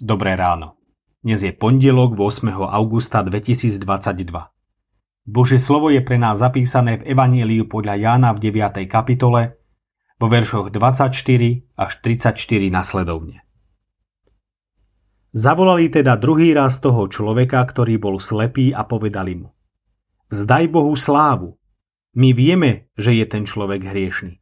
[0.00, 0.80] Dobré ráno.
[1.20, 2.56] Dnes je pondelok 8.
[2.56, 4.32] augusta 2022.
[5.28, 8.88] Bože slovo je pre nás zapísané v Evanieliu podľa Jána v 9.
[8.88, 9.60] kapitole
[10.16, 11.12] vo veršoch 24
[11.76, 12.32] až 34
[12.72, 13.44] nasledovne.
[15.36, 19.52] Zavolali teda druhý raz toho človeka, ktorý bol slepý a povedali mu
[20.32, 21.60] Vzdaj Bohu slávu.
[22.16, 24.40] My vieme, že je ten človek hriešný.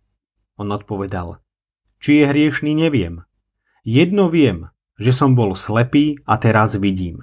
[0.54, 1.42] On odpovedal
[1.98, 3.26] Či je hriešný, neviem.
[3.82, 7.22] Jedno viem, že som bol slepý a teraz vidím.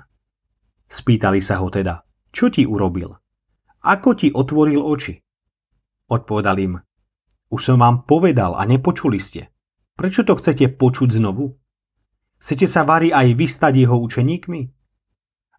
[0.87, 3.19] Spýtali sa ho teda, čo ti urobil?
[3.83, 5.19] Ako ti otvoril oči?
[6.07, 6.73] Odpovedal im,
[7.51, 9.51] už som vám povedal a nepočuli ste.
[9.95, 11.55] Prečo to chcete počuť znovu?
[12.41, 14.61] Chcete sa Vary aj vystať jeho učeníkmi?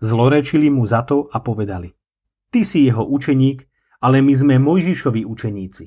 [0.04, 1.96] Zlorečili mu za to a povedali,
[2.52, 3.64] ty si jeho učeník,
[4.04, 5.84] ale my sme Mojžišovi učeníci.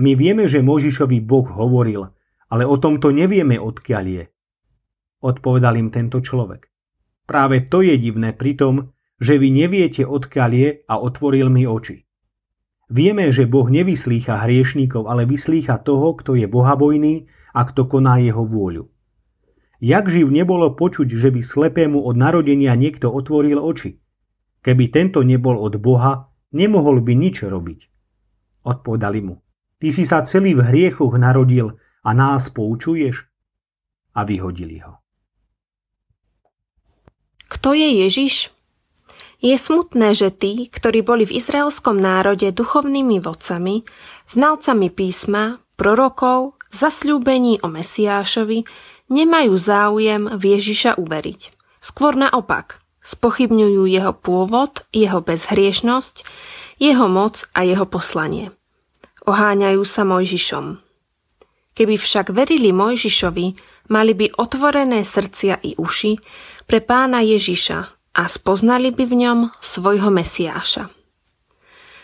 [0.00, 2.08] My vieme, že Mojžišovi Boh hovoril,
[2.48, 4.22] ale o tomto nevieme, odkiaľ je
[5.22, 6.68] odpovedal im tento človek.
[7.26, 8.74] Práve to je divné pri tom,
[9.16, 12.04] že vy neviete, odkiaľ je a otvoril mi oči.
[12.86, 18.46] Vieme, že Boh nevyslýcha hriešníkov, ale vyslýcha toho, kto je bohabojný a kto koná jeho
[18.46, 18.86] vôľu.
[19.82, 23.98] Jak živ nebolo počuť, že by slepému od narodenia niekto otvoril oči.
[24.62, 27.80] Keby tento nebol od Boha, nemohol by nič robiť.
[28.64, 29.42] Odpovedali mu,
[29.82, 33.26] ty si sa celý v hriechoch narodil a nás poučuješ?
[34.16, 35.05] A vyhodili ho.
[37.66, 38.54] Kto je Ježiš?
[39.42, 43.82] Je smutné, že tí, ktorí boli v izraelskom národe duchovnými vodcami,
[44.30, 48.62] znalcami písma, prorokov, zasľúbení o Mesiášovi,
[49.10, 51.40] nemajú záujem v Ježiša uveriť.
[51.82, 56.22] Skôr naopak, spochybňujú jeho pôvod, jeho bezhriešnosť,
[56.78, 58.54] jeho moc a jeho poslanie.
[59.26, 60.86] Oháňajú sa Mojžišom.
[61.74, 63.46] Keby však verili Mojžišovi,
[63.90, 66.14] mali by otvorené srdcia i uši,
[66.66, 67.78] pre pána Ježiša
[68.12, 70.90] a spoznali by v ňom svojho Mesiáša.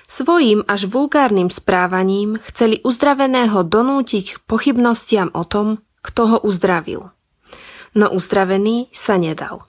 [0.07, 7.11] Svojím až vulgárnym správaním chceli uzdraveného donútiť k pochybnostiam o tom, kto ho uzdravil.
[7.97, 9.65] No uzdravený sa nedal.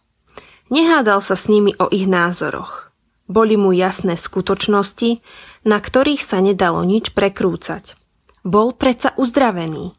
[0.67, 2.91] Nehádal sa s nimi o ich názoroch.
[3.31, 5.23] Boli mu jasné skutočnosti,
[5.63, 7.95] na ktorých sa nedalo nič prekrúcať.
[8.43, 9.95] Bol predsa uzdravený.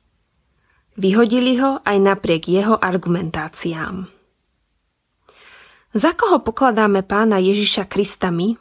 [1.01, 4.13] Vyhodili ho aj napriek jeho argumentáciám.
[5.95, 8.59] Za koho pokladáme pána Ježiša Krista my?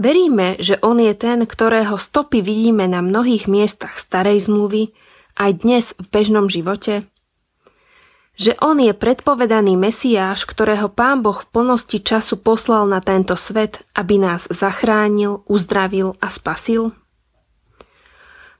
[0.00, 4.96] Veríme, že on je ten, ktorého stopy vidíme na mnohých miestach starej zmluvy,
[5.36, 7.04] aj dnes v bežnom živote?
[8.40, 13.84] Že on je predpovedaný Mesiáš, ktorého pán Boh v plnosti času poslal na tento svet,
[13.92, 16.96] aby nás zachránil, uzdravil a spasil?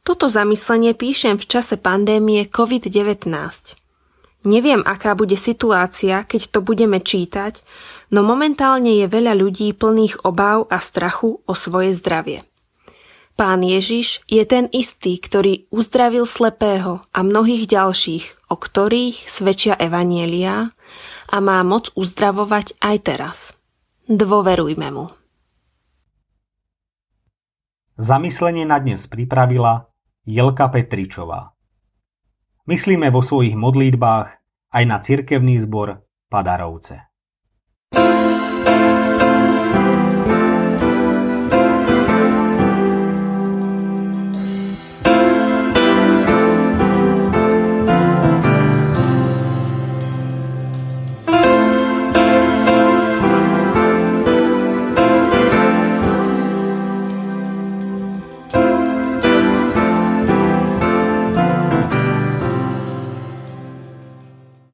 [0.05, 3.80] Toto zamyslenie píšem v čase pandémie COVID-19.
[4.41, 7.61] Neviem, aká bude situácia, keď to budeme čítať,
[8.09, 12.41] no momentálne je veľa ľudí plných obáv a strachu o svoje zdravie.
[13.37, 20.73] Pán Ježiš je ten istý, ktorý uzdravil slepého a mnohých ďalších, o ktorých svedčia Evanielia
[21.29, 23.39] a má moc uzdravovať aj teraz.
[24.09, 25.09] Dôverujme mu.
[28.01, 29.89] Zamyslenie na dnes pripravila
[30.25, 31.53] Jelka Petričová.
[32.69, 34.29] Myslíme vo svojich modlitbách
[34.75, 37.09] aj na cirkevný zbor Padarovce.
[37.91, 38.50] thank you